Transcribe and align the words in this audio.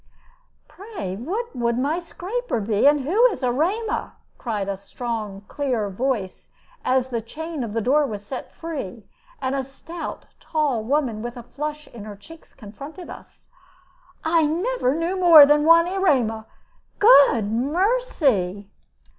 "Pray 0.67 1.15
what 1.15 1.55
would 1.55 1.77
my 1.77 1.99
scraper 1.99 2.59
be? 2.59 2.87
and 2.87 3.01
who 3.01 3.27
is 3.27 3.43
Erema?" 3.43 4.13
cried 4.39 4.67
a 4.67 4.75
strong, 4.75 5.45
clear 5.47 5.91
voice, 5.91 6.49
as 6.83 7.09
the 7.09 7.21
chain 7.21 7.63
of 7.63 7.73
the 7.73 7.81
door 7.81 8.07
was 8.07 8.25
set 8.25 8.51
free, 8.51 9.05
and 9.43 9.53
a 9.53 9.63
stout, 9.63 10.25
tall 10.39 10.83
woman 10.83 11.21
with 11.21 11.37
a 11.37 11.43
flush 11.43 11.87
in 11.89 12.05
her 12.05 12.15
cheeks 12.15 12.55
confronted 12.55 13.11
us. 13.11 13.45
"I 14.25 14.47
never 14.47 14.95
knew 14.95 15.19
more 15.19 15.45
than 15.45 15.65
one 15.65 15.85
Erema 15.85 16.47
Good 16.97 17.51
mercy!" 17.51 18.71